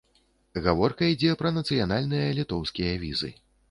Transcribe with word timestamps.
Гаворка 0.67 1.11
ідзе 1.13 1.37
пра 1.43 1.53
нацыянальныя 1.59 2.35
літоўскія 2.43 3.01
візы. 3.09 3.37